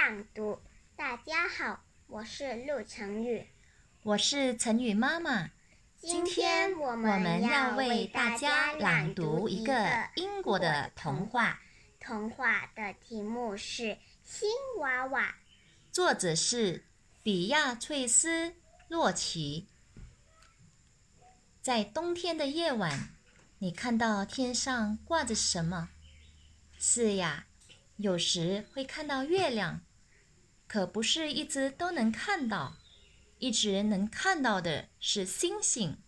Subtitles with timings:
[0.00, 0.58] 朗读。
[0.96, 3.46] 大家好，我是陆成宇，
[4.02, 5.50] 我是成宇妈妈。
[5.98, 11.60] 今天我们要为大家朗读一个英国的童话。
[12.00, 13.82] 童话的题目是
[14.24, 14.48] 《新
[14.78, 15.26] 娃娃》，
[15.92, 16.86] 作者是
[17.22, 18.48] 比亚翠斯·
[18.88, 19.68] 洛奇。
[21.60, 23.10] 在冬天的夜晚，
[23.58, 25.90] 你看到天上挂着什么？
[26.78, 27.44] 是呀，
[27.98, 29.82] 有时会看到月亮，
[30.70, 32.76] 可不是一直都能看到。
[33.40, 35.98] 一直能看到的是星星，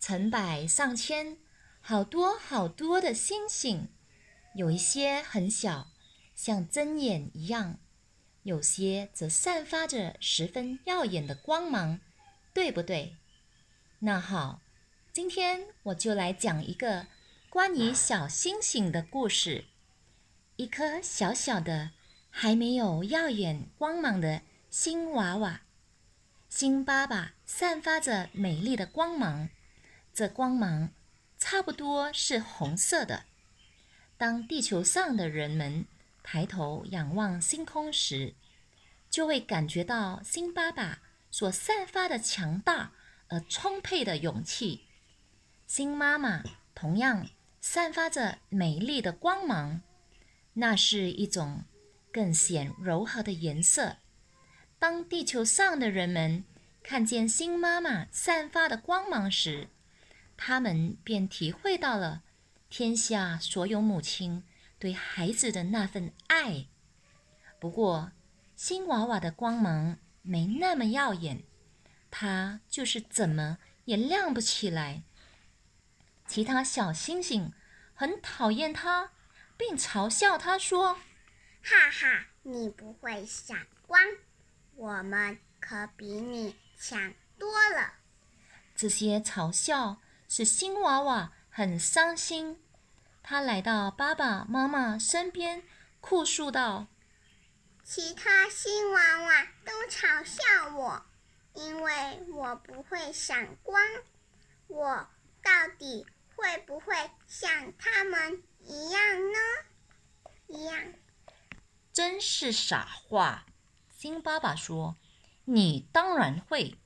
[0.00, 1.36] 成百上千，
[1.82, 3.88] 好多好多的星星。
[4.54, 5.88] 有一些很小，
[6.34, 7.74] 像针眼一样；
[8.44, 12.00] 有些则散发着十分耀眼的光芒，
[12.54, 13.16] 对不对？
[13.98, 14.62] 那好，
[15.12, 17.08] 今天我就来讲一个
[17.50, 19.66] 关于小星星的故事。
[20.56, 21.90] 一颗小小的、
[22.30, 25.62] 还没有耀眼光芒的新娃娃，
[26.48, 29.48] 新爸爸散发着美丽的光芒，
[30.12, 30.90] 这光芒
[31.38, 33.24] 差不多是红色的。
[34.16, 35.86] 当地球上的人们
[36.22, 38.34] 抬头仰望星空时，
[39.10, 42.92] 就会感觉到新爸爸所散发的强大
[43.28, 44.86] 而充沛的勇气。
[45.66, 46.42] 新妈妈
[46.74, 47.28] 同样
[47.60, 49.82] 散发着美丽的光芒。
[50.54, 51.62] 那是一种
[52.12, 53.96] 更显柔和的颜色。
[54.78, 56.44] 当地球上的人们
[56.82, 59.68] 看见新妈妈散发的光芒时，
[60.36, 62.22] 他们便体会到了
[62.68, 64.44] 天下所有母亲
[64.78, 66.66] 对孩子的那份爱。
[67.58, 68.12] 不过，
[68.54, 71.42] 新娃娃的光芒没那么耀眼，
[72.10, 75.02] 它就是怎么也亮不起来。
[76.26, 77.52] 其他小星星
[77.94, 79.10] 很讨厌它。
[79.58, 80.98] 并嘲笑他说
[81.62, 84.00] ：“哈哈，你不会闪光，
[84.74, 87.94] 我们可比你强多了。”
[88.74, 92.62] 这些嘲笑使新娃娃很伤心。
[93.22, 95.62] 他来到爸爸妈妈身边，
[96.00, 96.86] 哭诉道
[97.84, 101.04] ：“其他新娃娃都嘲笑我，
[101.54, 103.82] 因为我不会闪光。
[104.68, 105.08] 我
[105.42, 106.94] 到底会不会
[107.26, 109.00] 像他们？”一样
[109.32, 109.38] 呢，
[110.46, 110.92] 一样。
[111.98, 113.44] 真是傻话，
[113.90, 114.94] 新爸爸说
[115.46, 116.76] ：“你当然会。”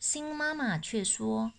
[0.00, 1.52] 新妈妈却说：“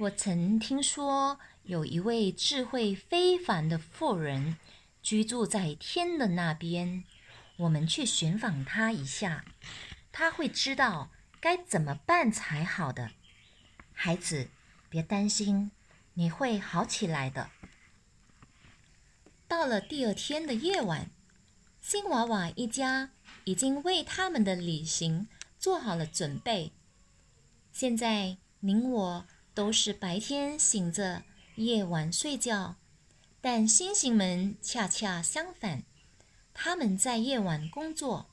[0.00, 4.56] 我曾听说有一位智慧非凡的妇人
[5.02, 7.04] 居住在天的那边，
[7.56, 9.44] 我们去寻访她一下，
[10.10, 11.10] 她会知道
[11.42, 13.10] 该怎么办才好的。
[13.92, 14.48] 孩子，
[14.88, 15.70] 别担心，
[16.14, 17.50] 你会好起来的。”
[19.46, 21.10] 到了第二天的夜晚，
[21.82, 23.10] 新娃娃一家
[23.42, 25.26] 已经为他们的旅行
[25.58, 26.70] 做好了准备。
[27.72, 31.24] 现在您我都是白天醒着，
[31.56, 32.76] 夜晚睡觉，
[33.40, 35.82] 但星星们恰恰相反，
[36.54, 38.30] 他们在夜晚工作，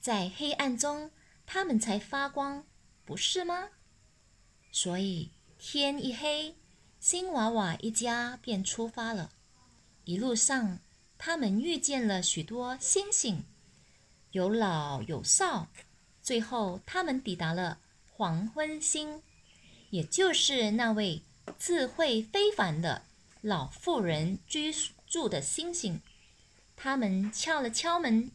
[0.00, 1.10] 在黑暗中
[1.44, 2.64] 他们才发光，
[3.04, 3.70] 不是吗？
[4.70, 6.54] 所以天一黑，
[7.00, 9.32] 新娃娃一家便出发了。
[10.04, 10.78] 一路上，
[11.18, 13.44] 他们遇见了许多星星，
[14.32, 15.68] 有老有少。
[16.22, 17.78] 最后，他们抵达了
[18.10, 19.22] 黄昏星，
[19.90, 21.22] 也就是那位
[21.58, 23.02] 智慧非凡的
[23.40, 24.74] 老妇人居
[25.06, 26.00] 住的星星。
[26.76, 28.30] 他们敲了敲门，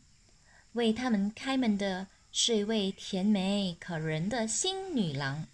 [0.74, 5.46] 为他们开门的是一位甜美可人的新女郎。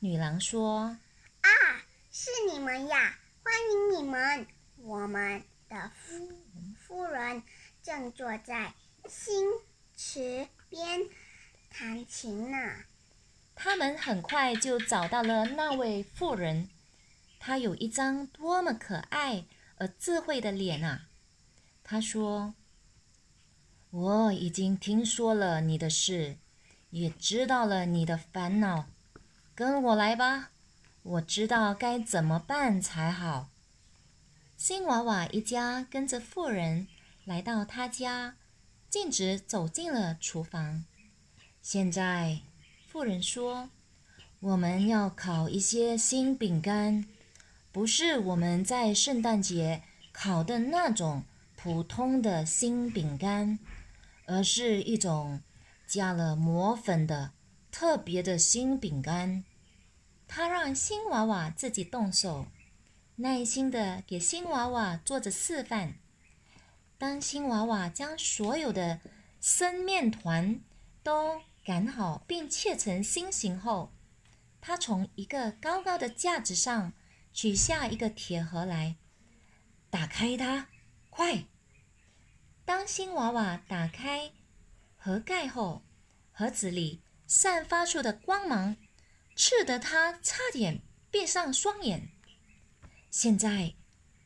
[0.00, 0.96] 女郎说
[1.40, 1.50] ：“啊，
[2.12, 4.46] 是你们呀，欢迎你们。”
[4.84, 6.28] 我们的夫
[6.78, 7.42] 夫人
[7.82, 8.74] 正坐在
[9.08, 9.44] 新
[9.96, 11.00] 池边
[11.70, 12.56] 弹琴呢。
[13.54, 16.68] 他们很快就找到了那位妇人，
[17.40, 19.44] 她有一张多么可爱
[19.76, 21.08] 而智慧的脸啊！
[21.82, 22.54] 她说
[23.90, 26.36] ：“我已经听说了你的事，
[26.90, 28.86] 也知道了你的烦恼。
[29.54, 30.50] 跟我来吧，
[31.02, 33.48] 我知道该怎么办才好。”
[34.58, 36.88] 新娃娃一家跟着妇人
[37.24, 38.34] 来到他家，
[38.90, 40.84] 径直走进了厨房。
[41.62, 42.40] 现在，
[42.88, 43.70] 妇人说
[44.40, 47.06] ：“我们要烤一些新饼干，
[47.70, 51.22] 不是我们在圣诞节烤的那种
[51.54, 53.60] 普通的新饼干，
[54.26, 55.40] 而是一种
[55.86, 57.30] 加了魔粉的
[57.70, 59.44] 特别的新饼干。”
[60.26, 62.48] 他让新娃娃自己动手。
[63.20, 65.98] 耐心的给新娃娃做着示范。
[66.98, 69.00] 当新娃娃将所有的
[69.40, 70.60] 生面团
[71.02, 73.92] 都擀好并切成心形后，
[74.60, 76.92] 他从一个高高的架子上
[77.32, 78.94] 取下一个铁盒来，
[79.90, 80.68] 打开它，
[81.10, 81.44] 快！
[82.64, 84.30] 当新娃娃打开
[84.96, 85.82] 盒盖后，
[86.30, 88.76] 盒子里散发出的光芒，
[89.34, 92.12] 刺得他差点闭上双眼。
[93.20, 93.74] 现在，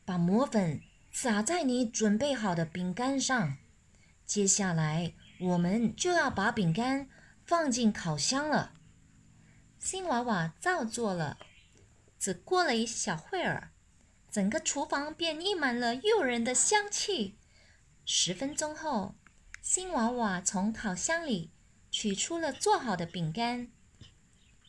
[0.05, 0.79] 把魔粉
[1.11, 3.57] 撒在你准备好的饼干上。
[4.23, 7.09] 接下来，我们就要把饼干
[7.43, 8.75] 放进烤箱了。
[9.79, 11.39] 新娃娃照做了。
[12.19, 13.71] 只过了一小会儿，
[14.29, 17.39] 整个厨房便溢满了诱人的香气。
[18.05, 19.15] 十分钟后，
[19.59, 21.51] 新娃娃从烤箱里
[21.89, 23.71] 取出了做好的饼干。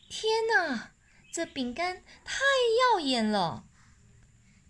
[0.09, 0.95] 天哪，
[1.31, 2.41] 这饼干太
[2.95, 3.67] 耀眼了！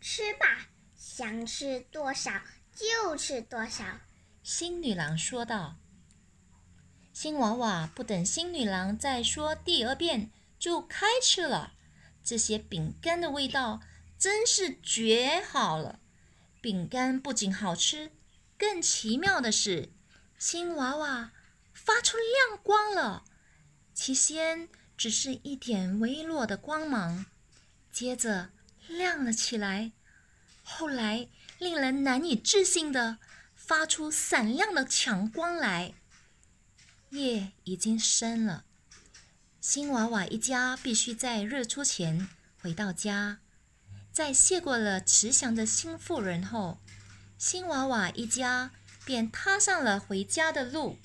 [0.07, 2.31] 吃吧，想吃多少
[2.75, 4.01] 就吃多少。
[4.43, 5.77] 新女郎说道。
[7.15, 11.73] 新娃娃不等新女郎再说第二遍，就开吃了。
[12.23, 13.81] 这些饼干的味道
[14.19, 16.01] 真是绝好了。
[16.61, 18.13] 饼干不仅好吃，
[18.59, 19.91] 更奇妙的是，
[20.39, 21.33] 新娃娃
[21.73, 23.25] 发出亮光了。
[23.95, 24.69] 起先
[24.99, 27.25] 只是一点微弱的光芒，
[27.91, 28.51] 接着
[28.89, 29.93] 亮了起来，
[30.63, 31.29] 后来
[31.59, 33.19] 令人难以置信的。
[33.57, 35.95] 发出闪亮的强光来。
[37.09, 38.67] 夜已经深了，
[39.59, 42.29] 新娃娃一家必须在日出前
[42.61, 43.39] 回到家。
[44.13, 46.79] 在谢过了慈祥的新妇人后，
[47.39, 48.71] 新娃娃一家
[49.07, 50.99] 便踏上了回家的路。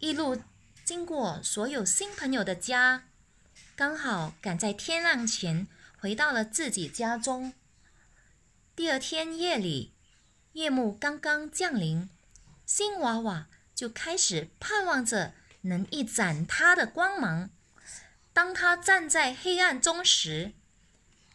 [0.00, 0.42] 一路
[0.84, 3.04] 经过所有新朋友的家，
[3.74, 5.66] 刚好赶在天亮前
[6.00, 7.52] 回到了自己家中。
[8.74, 9.94] 第二天夜里。
[10.52, 12.10] 夜幕刚刚降临，
[12.66, 17.50] 新娃娃就开始盼望着能一展他的光芒。
[18.32, 20.52] 当他站在黑暗中时，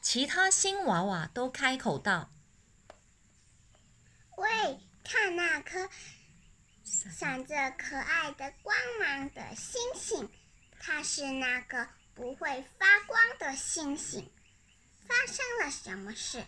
[0.01, 2.29] 其他新娃娃都开口道
[4.35, 5.89] ：“喂，看那颗
[6.83, 10.29] 闪着可爱的光芒的星星，
[10.77, 14.29] 它是那个不会发光的星星。
[15.07, 16.45] 发生了什么事？”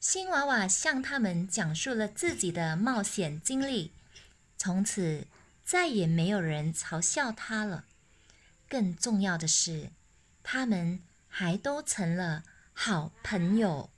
[0.00, 3.92] 新娃娃向他们讲述了自己的冒险经历，
[4.56, 5.26] 从此
[5.64, 7.84] 再也没有人嘲笑他了。
[8.68, 9.90] 更重要的是，
[10.42, 13.90] 他们还都成了好朋友。